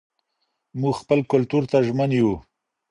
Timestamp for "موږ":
0.79-0.93